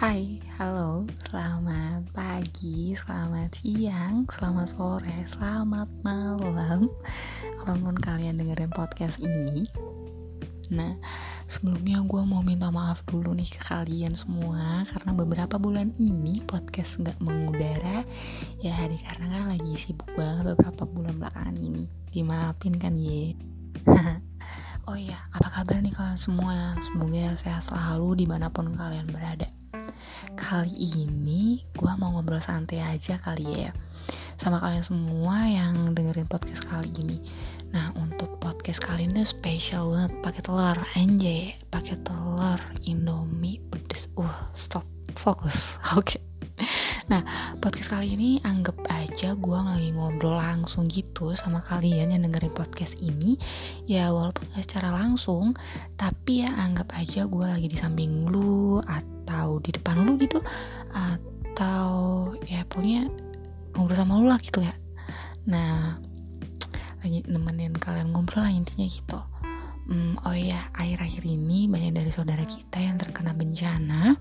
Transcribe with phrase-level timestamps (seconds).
[0.00, 6.88] Hai, halo, selamat pagi, selamat siang, selamat sore, selamat malam.
[7.60, 9.68] Apa pun kalian dengerin podcast ini.
[10.72, 10.96] Nah,
[11.44, 16.96] sebelumnya gue mau minta maaf dulu nih ke kalian semua Karena beberapa bulan ini podcast
[17.04, 18.00] gak mengudara.
[18.64, 21.92] Ya dikarenakan lagi sibuk banget beberapa bulan belakangan ini.
[22.08, 23.36] Dimaafin kan ye?
[24.88, 26.74] Oh iya, apa kabar nih kalian semua?
[26.82, 29.59] Semoga sehat selalu di mana pun kalian berada
[30.50, 33.70] kali ini gue mau ngobrol santai aja kali ya
[34.34, 37.20] sama kalian semua yang dengerin podcast kali ini.
[37.76, 42.56] Nah untuk podcast kali ini spesial banget pakai telur anjay, pakai telur
[42.88, 44.08] Indomie pedes.
[44.16, 45.76] Uh stop fokus.
[45.94, 46.16] Oke.
[46.16, 46.29] Okay.
[47.10, 47.26] Nah,
[47.58, 52.94] podcast kali ini anggap aja gue lagi ngobrol langsung gitu sama kalian yang dengerin podcast
[53.02, 53.34] ini.
[53.82, 55.58] Ya walaupun gak secara langsung,
[55.98, 60.38] tapi ya anggap aja gue lagi di samping lu atau di depan lu gitu.
[60.94, 61.90] Atau
[62.46, 63.10] ya pokoknya
[63.74, 64.70] ngobrol sama lu lah gitu ya.
[65.50, 65.98] Nah,
[67.02, 69.18] lagi nemenin kalian ngobrol lah intinya gitu.
[69.90, 74.14] Hmm, oh iya, akhir-akhir ini banyak dari saudara kita yang terkena bencana,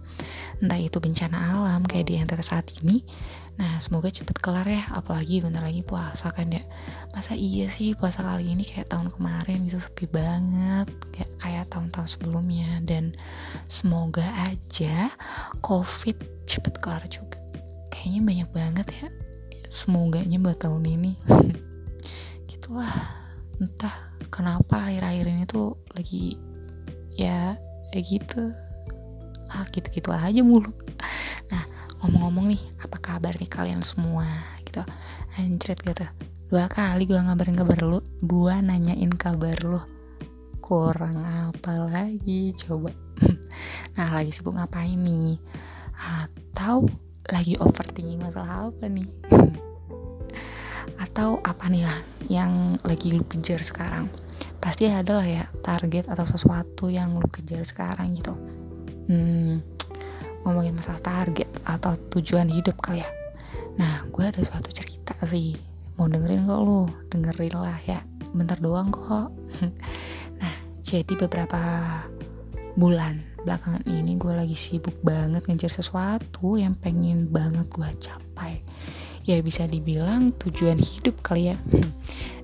[0.59, 3.03] entah itu bencana alam kayak di NTT saat ini.
[3.59, 6.63] Nah, semoga cepet kelar ya, apalagi bentar lagi puasa kan ya.
[7.11, 12.07] Masa iya sih puasa kali ini kayak tahun kemarin gitu sepi banget, kayak kayak tahun-tahun
[12.15, 12.79] sebelumnya.
[12.79, 13.19] Dan
[13.67, 15.11] semoga aja
[15.59, 17.43] COVID cepet kelar juga.
[17.91, 19.07] Kayaknya banyak banget ya,
[19.67, 21.19] semoganya buat tahun ini.
[22.51, 22.95] Gitulah,
[23.59, 26.39] entah kenapa akhir-akhir ini tuh lagi
[27.19, 27.59] ya
[27.91, 28.55] kayak gitu
[29.49, 30.69] ah gitu-gitu aja mulu.
[31.49, 31.63] Nah
[31.99, 34.25] ngomong-ngomong nih apa kabar nih kalian semua?
[34.63, 34.81] Gitu.
[35.41, 36.05] Anjret gitu.
[36.49, 39.81] Dua kali gue ngabarin kabar lu dua nanyain kabar lu.
[40.61, 42.53] Kurang apa lagi?
[42.55, 42.93] Coba.
[43.99, 45.35] Nah lagi sibuk ngapain nih?
[45.99, 46.87] Atau
[47.27, 49.11] lagi overthinking masalah apa nih?
[51.03, 51.99] Atau apa nih lah
[52.31, 54.07] yang lagi lu kejar sekarang?
[54.63, 58.35] Pasti ada lah ya target atau sesuatu yang lu kejar sekarang gitu
[59.09, 59.53] hmm,
[60.45, 63.09] ngomongin masalah target atau tujuan hidup kali ya.
[63.81, 65.57] Nah gue ada suatu cerita sih.
[65.97, 66.87] Mau dengerin kok lu?
[67.11, 67.99] Dengerin lah ya.
[68.31, 69.33] Bentar doang kok.
[70.39, 71.59] Nah jadi beberapa
[72.79, 78.63] bulan belakangan ini gue lagi sibuk banget ngejar sesuatu yang pengen banget gue capai.
[79.27, 81.57] Ya bisa dibilang tujuan hidup kali ya.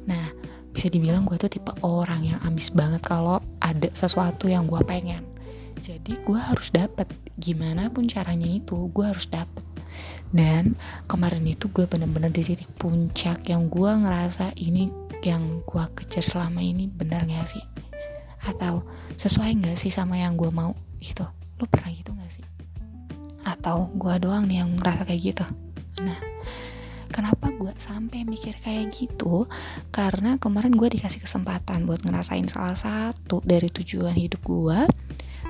[0.09, 0.35] Nah
[0.75, 5.34] bisa dibilang gue tuh tipe orang yang ambis banget kalau ada sesuatu yang gue pengen
[5.79, 7.07] jadi gue harus dapet.
[7.35, 9.63] Gimana pun caranya itu gue harus dapet.
[10.31, 10.75] Dan
[11.07, 14.91] kemarin itu gue bener-bener di titik puncak yang gue ngerasa ini
[15.23, 17.63] yang gue kejar selama ini benar gak sih?
[18.45, 18.83] Atau
[19.15, 21.23] sesuai gak sih sama yang gue mau gitu?
[21.57, 22.45] Lo pernah gitu gak sih?
[23.47, 25.45] Atau gue doang nih yang ngerasa kayak gitu?
[26.03, 26.19] Nah
[27.15, 29.47] Kenapa gue sampai mikir kayak gitu?
[29.87, 34.83] Karena kemarin gue dikasih kesempatan buat ngerasain salah satu dari tujuan hidup gue,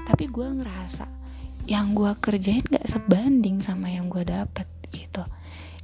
[0.05, 1.09] tapi gue ngerasa
[1.65, 5.25] yang gue kerjain gak sebanding sama yang gue dapet gitu.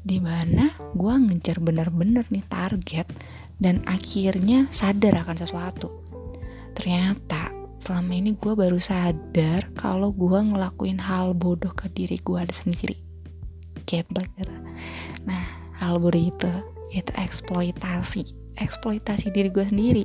[0.02, 3.10] Di mana gue ngejar bener-bener nih target
[3.58, 5.90] dan akhirnya sadar akan sesuatu.
[6.78, 7.50] Ternyata
[7.82, 12.98] selama ini gue baru sadar kalau gue ngelakuin hal bodoh ke diri gue sendiri.
[13.90, 14.56] Geblek gitu.
[15.26, 15.44] Nah,
[15.82, 16.50] albur itu
[16.92, 20.04] itu eksploitasi eksploitasi diri gue sendiri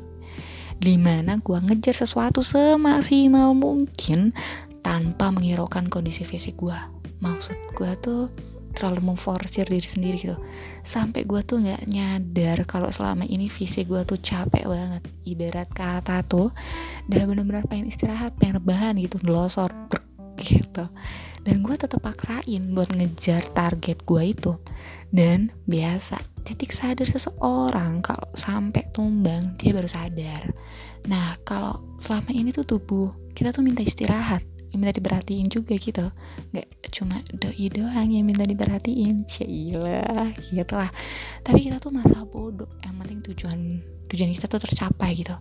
[0.76, 4.36] di mana gue ngejar sesuatu semaksimal mungkin
[4.84, 6.78] tanpa menghiraukan kondisi fisik gue
[7.20, 8.28] maksud gue tuh
[8.76, 10.36] terlalu memforsir diri sendiri gitu.
[10.84, 15.02] Sampai gue tuh nggak nyadar kalau selama ini fisik gue tuh capek banget.
[15.24, 16.52] Ibarat kata tuh
[17.08, 19.72] udah bener-bener pengen istirahat pengen rebahan gitu ngelosor
[20.44, 20.92] gitu.
[21.40, 24.52] Dan gue tetap paksain buat ngejar target gue itu.
[25.08, 30.54] Dan biasa titik sadar seseorang kalau sampai tumbang dia baru sadar.
[31.10, 34.46] Nah kalau selama ini tuh tubuh kita tuh minta istirahat
[34.76, 36.06] minta diperhatiin juga gitu.
[36.54, 40.92] Nggak cuma doi doang yang minta diperhatiin cila gitu lah.
[41.42, 45.34] Tapi kita tuh masa bodoh yang penting tujuan tujuan kita tuh tercapai gitu.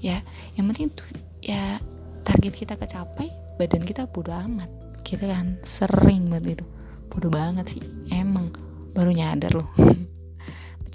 [0.00, 0.24] Ya
[0.56, 1.04] yang penting tuh
[1.44, 1.82] ya
[2.24, 3.28] target kita kecapai
[3.60, 4.72] badan kita bodoh amat
[5.04, 5.60] kita kan.
[5.66, 6.66] Sering banget itu.
[7.12, 8.54] Bodoh banget sih emang
[8.96, 9.68] baru nyadar loh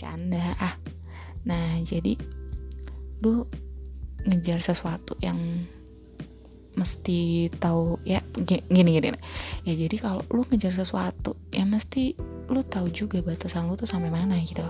[0.02, 0.74] bercanda ah.
[1.46, 2.18] Nah jadi
[3.22, 3.46] lu
[4.26, 5.38] ngejar sesuatu yang
[6.74, 9.14] mesti tahu ya gini gini.
[9.62, 12.18] Ya jadi kalau lu ngejar sesuatu ya mesti
[12.50, 14.66] lu tahu juga batasan lu tuh sampai mana gitu.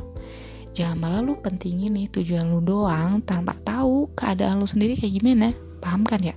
[0.76, 5.56] Jangan malah lu pentingin nih tujuan lu doang tanpa tahu keadaan lu sendiri kayak gimana.
[5.80, 6.36] Paham kan ya?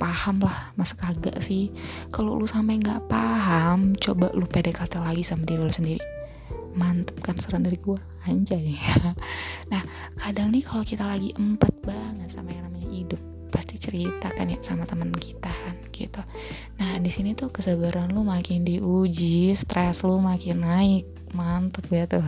[0.00, 1.68] Paham lah masa kagak sih?
[2.08, 6.21] Kalau lu sampai nggak paham coba lu PDKT lagi sama diri lu sendiri
[6.76, 8.00] mantep kan saran dari gua.
[8.28, 8.76] Anjay.
[9.72, 9.82] Nah
[10.20, 13.16] kadang nih kalau kita lagi empat banget sama yang namanya hidup
[13.48, 16.20] pasti cerita kan ya sama teman kita kan gitu.
[16.76, 21.04] Nah di sini tuh kesabaran lu makin diuji stres lu makin naik.
[21.32, 22.24] Mantep ya tuh?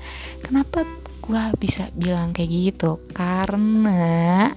[0.44, 0.82] Kenapa
[1.22, 2.98] gua bisa bilang kayak gitu?
[3.14, 4.50] Karena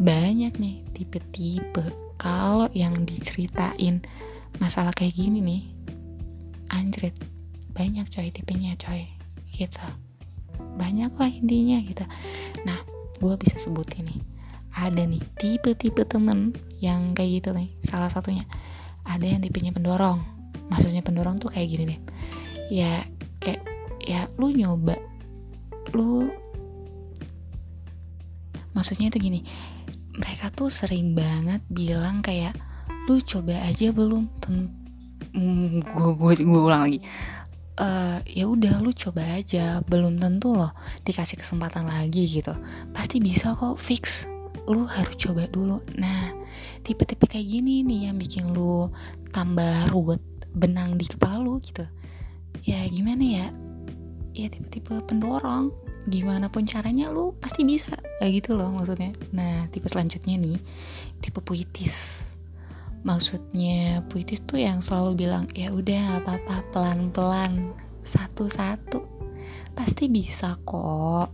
[0.00, 4.00] banyak nih tipe-tipe kalau yang diceritain
[4.56, 5.62] masalah kayak gini nih.
[6.72, 7.35] Anjrit
[7.76, 9.04] banyak coy tipenya coy.
[9.52, 9.84] Gitu.
[10.80, 12.02] Banyak lah intinya gitu.
[12.64, 12.80] Nah
[13.20, 14.20] gue bisa sebutin nih
[14.76, 17.68] ada nih tipe-tipe temen yang kayak gitu nih.
[17.84, 18.48] Salah satunya
[19.04, 20.24] ada yang tipenya pendorong.
[20.72, 22.00] Maksudnya pendorong tuh kayak gini deh.
[22.72, 23.04] Ya
[23.38, 23.60] kayak
[24.00, 24.96] ya lu nyoba
[25.94, 26.28] lu
[28.74, 29.40] maksudnya itu gini
[30.18, 32.52] mereka tuh sering banget bilang kayak
[33.06, 34.28] lu coba aja belum?
[34.42, 34.72] Ten
[35.84, 37.00] gue gue gue ulang lagi
[37.80, 40.72] uh, ya udah lu coba aja belum tentu loh
[41.04, 42.52] dikasih kesempatan lagi gitu.
[42.92, 44.26] Pasti bisa kok fix
[44.66, 45.78] lu harus coba dulu.
[45.94, 46.34] Nah
[46.82, 48.90] tipe-tipe kayak gini nih yang bikin lu
[49.30, 50.22] tambah ruwet
[50.56, 51.86] benang di kepala lu gitu.
[52.66, 53.46] Ya gimana ya?
[54.34, 55.70] Ya tipe-tipe pendorong.
[56.06, 57.94] Gimana pun caranya lu pasti bisa.
[58.18, 59.14] Kayak gitu loh maksudnya.
[59.30, 60.58] Nah tipe selanjutnya nih
[61.22, 62.25] tipe puitis
[63.06, 67.70] maksudnya puitis tuh yang selalu bilang ya udah apa apa pelan pelan
[68.02, 69.06] satu satu
[69.78, 71.30] pasti bisa kok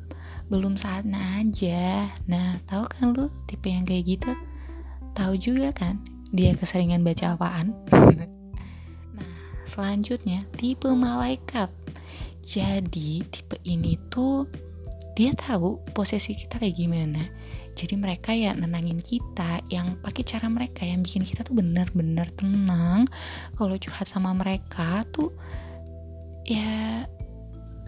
[0.53, 2.13] belum saatnya aja.
[2.29, 4.37] Nah tahu kan lu tipe yang kayak gitu?
[5.17, 5.97] Tahu juga kan
[6.29, 7.73] dia keseringan baca apaan?
[9.17, 9.33] Nah
[9.65, 11.73] selanjutnya tipe malaikat.
[12.45, 14.45] Jadi tipe ini tuh
[15.17, 17.25] dia tahu posisi kita kayak gimana.
[17.73, 23.09] Jadi mereka ya nenangin kita yang pakai cara mereka yang bikin kita tuh bener-bener tenang.
[23.57, 25.33] Kalau curhat sama mereka tuh
[26.45, 27.05] ya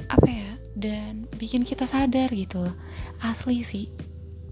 [0.08, 2.72] apa ya dan bikin kita sadar gitu.
[3.20, 3.92] Asli sih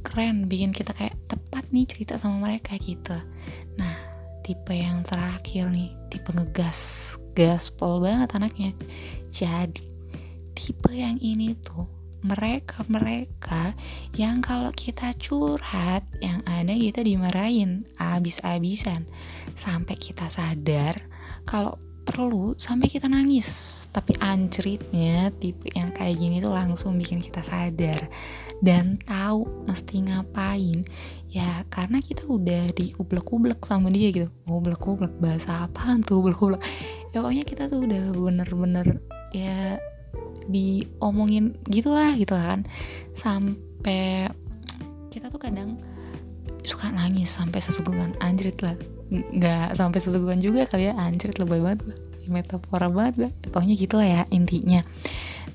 [0.03, 3.17] keren bikin kita kayak tepat nih cerita sama mereka gitu.
[3.81, 3.97] Nah
[4.43, 8.71] tipe yang terakhir nih tipe ngegas gaspol banget anaknya
[9.31, 9.87] jadi
[10.53, 13.75] tipe yang ini tuh mereka-mereka
[14.15, 19.07] yang kalau kita curhat yang ada kita dimarahin abis-abisan.
[19.59, 21.03] Sampai kita sadar
[21.43, 23.83] kalau perlu sampai kita nangis.
[23.93, 28.09] Tapi anjritnya tipe yang kayak gini tuh langsung bikin kita sadar
[28.65, 30.83] dan tahu mesti ngapain.
[31.33, 34.29] Ya karena kita udah diublek-ublek sama dia gitu.
[34.45, 36.61] Ublek-ublek bahasa apaan tuh ublek-ublek?
[37.13, 39.01] Ya pokoknya kita tuh udah bener-bener
[39.33, 39.81] ya
[40.49, 42.67] diomongin gitulah gitu kan.
[43.15, 44.29] Sampai
[45.13, 45.79] kita tuh kadang
[46.63, 48.75] suka nangis sampai sesubuhan anjrit lah.
[49.13, 50.95] Nggak sampai sesubuhan juga kali ya.
[50.97, 51.97] Anjrit lebay banget gue
[52.31, 54.81] metafora banget gue pokoknya gitulah ya intinya.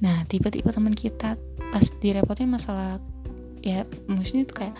[0.03, 1.39] Nah tipe-tipe teman kita
[1.71, 2.99] pas direpotin masalah
[3.63, 4.75] ya maksudnya tuh kayak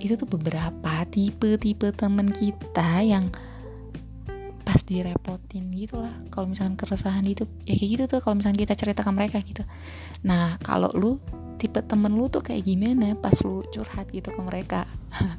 [0.00, 3.32] itu tuh beberapa tipe-tipe teman kita yang
[4.66, 8.74] pas direpotin gitu lah kalau misalkan keresahan itu ya kayak gitu tuh kalau misalkan kita
[8.74, 9.62] cerita ke mereka gitu.
[10.26, 11.22] Nah kalau lu
[11.62, 14.90] tipe temen lu tuh kayak gimana pas lu curhat gitu ke mereka?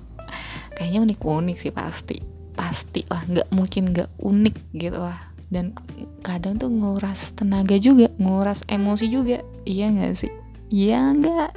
[0.79, 2.17] Kayaknya unik unik sih pasti.
[2.55, 5.71] Pasti lah nggak mungkin nggak unik gitu lah dan
[6.23, 9.43] kadang tuh nguras tenaga juga nguras emosi juga.
[9.67, 10.31] Iya nggak sih?
[10.71, 11.51] Iya nggak?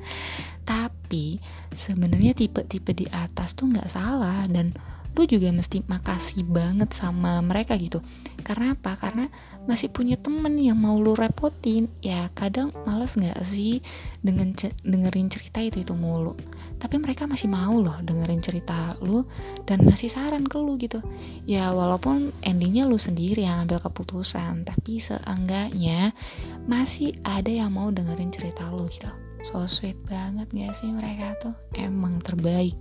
[0.70, 1.42] Tapi
[1.74, 4.46] sebenarnya tipe-tipe di atas tuh nggak salah.
[4.46, 4.74] Dan
[5.18, 7.98] lu juga mesti makasih banget sama mereka gitu.
[8.40, 8.96] Karena apa?
[8.96, 9.26] Karena
[9.66, 13.84] masih punya temen yang mau lu repotin ya kadang males nggak sih
[14.24, 14.54] dengan
[14.86, 16.38] dengerin cerita itu itu mulu.
[16.80, 19.28] Tapi mereka masih mau loh dengerin cerita lu
[19.68, 21.04] dan ngasih saran ke lu gitu.
[21.44, 26.16] Ya walaupun endingnya lu sendiri yang ambil keputusan tapi seenggaknya
[26.64, 29.10] masih ada yang mau dengerin cerita lu gitu.
[29.40, 31.56] So sweet banget gak sih mereka tuh?
[31.72, 32.76] Emang terbaik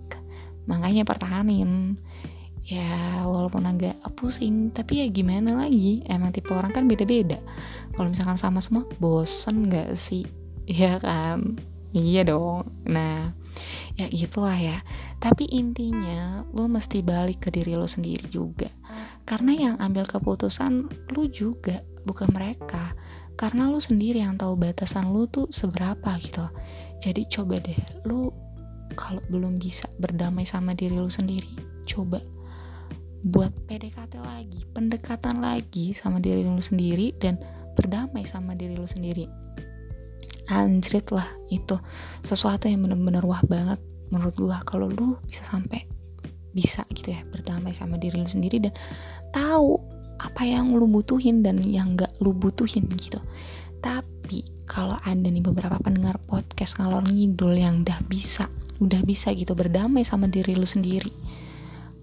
[0.69, 1.97] makanya pertahanin.
[2.61, 6.05] Ya walaupun agak pusing tapi ya gimana lagi?
[6.05, 7.41] Emang tipe orang kan beda-beda.
[7.97, 10.29] Kalau misalkan sama semua bosen gak sih?
[10.69, 11.57] Ya kan?
[11.89, 12.69] Iya dong.
[12.85, 13.33] Nah
[13.97, 14.85] ya gitulah ya.
[15.17, 18.69] Tapi intinya lu mesti balik ke diri lu sendiri juga.
[19.25, 20.85] Karena yang ambil keputusan
[21.17, 22.93] lu juga bukan mereka.
[23.33, 26.45] Karena lu sendiri yang tahu batasan lu tuh seberapa gitu.
[26.99, 28.29] Jadi coba deh lu
[28.99, 31.47] kalau belum bisa berdamai sama diri lu sendiri
[31.87, 32.19] coba
[33.23, 37.39] buat PDKT lagi pendekatan lagi sama diri lu sendiri dan
[37.79, 39.27] berdamai sama diri lu sendiri.
[40.51, 41.79] Anjrit lah itu
[42.25, 43.79] sesuatu yang bener-bener wah banget
[44.11, 45.85] menurut gua kalau lu bisa sampai
[46.51, 48.73] bisa gitu ya berdamai sama diri lu sendiri dan
[49.29, 49.77] tahu
[50.19, 53.21] apa yang lu butuhin dan yang gak lu butuhin gitu.
[53.79, 59.53] Tapi kalau ada nih beberapa pendengar podcast ngalor ngidul yang udah bisa udah bisa gitu
[59.53, 61.11] berdamai sama diri lu sendiri.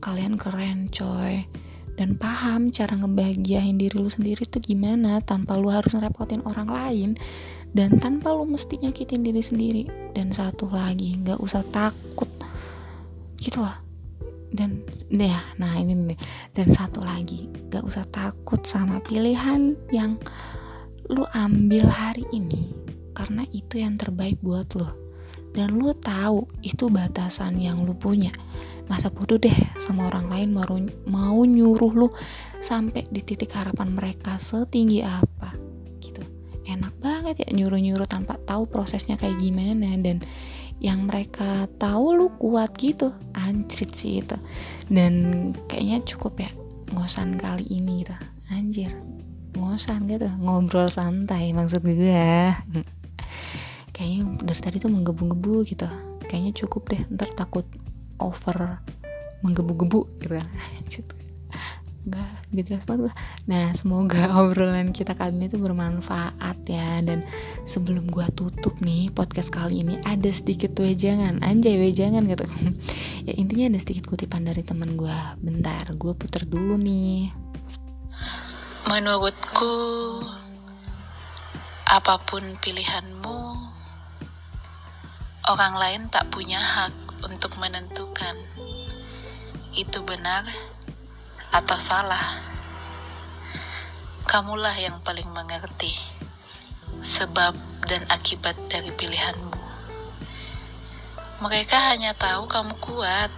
[0.00, 1.48] Kalian keren coy.
[1.96, 7.10] Dan paham cara ngebahagiain diri lu sendiri tuh gimana tanpa lu harus ngerepotin orang lain
[7.72, 9.84] dan tanpa lu mesti nyakitin diri sendiri.
[10.12, 12.28] Dan satu lagi nggak usah takut.
[13.40, 13.72] Gitu loh.
[14.52, 16.20] Dan ya nah ini nih.
[16.52, 20.16] Dan satu lagi gak usah takut sama pilihan yang
[21.12, 22.72] lu ambil hari ini
[23.14, 25.05] karena itu yang terbaik buat lo
[25.56, 28.28] dan lu tahu itu batasan yang lu punya.
[28.86, 30.76] Masa bodoh deh sama orang lain mau,
[31.08, 32.08] mau nyuruh lu
[32.60, 35.56] sampai di titik harapan mereka setinggi apa
[35.98, 36.20] gitu.
[36.68, 39.96] Enak banget ya nyuruh-nyuruh tanpa tahu prosesnya kayak gimana.
[39.96, 40.20] Dan
[40.76, 44.36] yang mereka tahu lu kuat gitu anjrit sih itu.
[44.92, 46.50] Dan kayaknya cukup ya
[46.92, 48.14] ngosan kali ini gitu.
[48.52, 48.92] Anjir
[49.56, 52.52] ngosan gitu ngobrol santai maksud gue
[53.96, 55.88] kayaknya dari tadi tuh menggebu-gebu gitu.
[56.28, 57.64] Kayaknya cukup deh ntar takut
[58.20, 58.84] over
[59.40, 60.36] menggebu-gebu gitu.
[62.06, 63.10] Enggak gitu jelas banget
[63.50, 67.00] nah semoga obrolan kita kali ini tuh bermanfaat ya.
[67.00, 67.24] Dan
[67.64, 71.40] sebelum gua tutup nih podcast kali ini ada sedikit wejangan.
[71.40, 72.44] Anjay wejangan gitu.
[73.26, 75.34] Ya intinya ada sedikit kutipan dari teman gua.
[75.42, 77.34] Bentar gua puter dulu nih.
[78.86, 79.74] Menurutku
[81.90, 83.65] apa pun pilihanmu
[85.46, 86.90] orang lain tak punya hak
[87.22, 88.34] untuk menentukan
[89.78, 90.42] itu benar
[91.54, 92.42] atau salah.
[94.26, 95.94] Kamulah yang paling mengerti
[96.98, 97.54] sebab
[97.86, 99.54] dan akibat dari pilihanmu.
[101.46, 103.30] Mereka hanya tahu kamu kuat.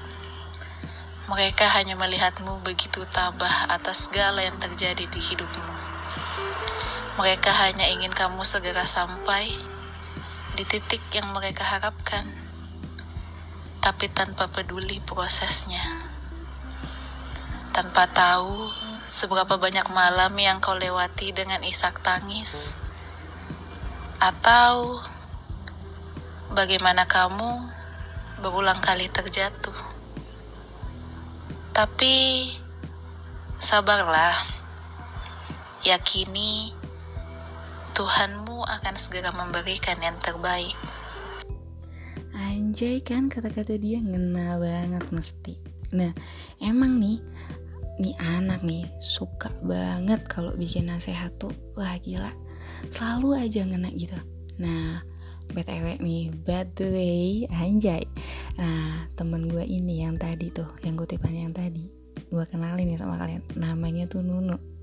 [1.29, 5.75] Mereka hanya melihatmu begitu tabah atas segala yang terjadi di hidupmu.
[7.21, 9.53] Mereka hanya ingin kamu segera sampai
[10.59, 12.27] di titik yang mereka harapkan,
[13.79, 16.03] tapi tanpa peduli prosesnya.
[17.71, 18.67] Tanpa tahu
[19.07, 22.75] seberapa banyak malam yang kau lewati dengan isak tangis,
[24.19, 24.99] atau
[26.51, 27.71] bagaimana kamu
[28.43, 29.79] berulang kali terjatuh.
[31.71, 32.51] Tapi
[33.63, 34.35] sabarlah,
[35.87, 36.75] yakini
[37.99, 40.71] Tuhanmu akan segera memberikan yang terbaik.
[42.31, 45.59] Anjay kan kata-kata dia ngena banget mesti.
[45.99, 46.15] Nah,
[46.63, 47.19] emang nih
[47.99, 51.51] nih anak nih suka banget kalau bikin nasihat tuh.
[51.75, 52.31] Wah gila.
[52.95, 54.15] Selalu aja ngena gitu.
[54.63, 55.03] Nah
[55.51, 58.07] btw nih by the way anjay.
[58.55, 61.91] Nah temen gue ini yang tadi tuh yang kutipan yang tadi
[62.31, 63.43] gue kenalin nih sama kalian.
[63.59, 64.78] Namanya tuh Nuno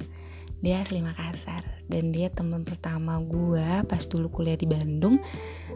[0.65, 5.21] dia asli Makassar dan dia teman pertama gue pas dulu kuliah di Bandung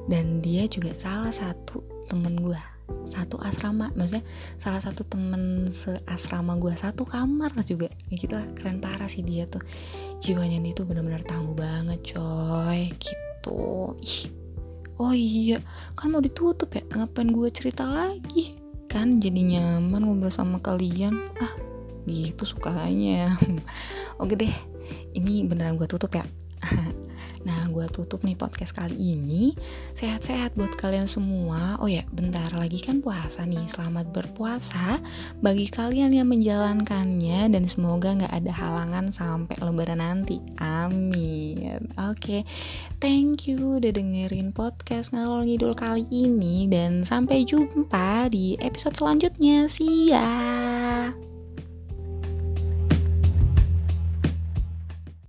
[0.09, 2.57] dan dia juga salah satu temen gue
[3.05, 4.25] satu asrama maksudnya
[4.57, 7.85] salah satu temen seasrama gue satu kamar juga.
[8.09, 9.61] Ya gitu lah keren parah sih dia tuh.
[10.17, 12.89] Jiwanya dia tuh benar-benar tangguh banget coy.
[12.97, 13.61] Gitu.
[14.01, 14.21] Ih.
[14.97, 15.61] Oh iya
[15.93, 16.81] kan mau ditutup ya?
[16.89, 18.57] Ngapain gue cerita lagi?
[18.89, 21.13] Kan jadi nyaman ngobrol sama kalian.
[21.37, 21.53] Ah
[22.09, 23.37] gitu sukanya.
[24.21, 24.68] Oke deh
[25.15, 26.25] ini beneran gue tutup ya
[27.47, 29.55] Nah, gue tutup nih podcast kali ini.
[29.95, 31.79] Sehat-sehat buat kalian semua.
[31.79, 33.63] Oh ya, bentar lagi kan puasa nih.
[33.71, 34.99] Selamat berpuasa
[35.39, 40.43] bagi kalian yang menjalankannya dan semoga nggak ada halangan sampai lebaran nanti.
[40.59, 41.87] Amin.
[41.95, 42.41] Oke, okay.
[42.99, 49.71] thank you udah dengerin podcast ngalor ngidul kali ini dan sampai jumpa di episode selanjutnya.
[49.71, 51.28] See ya.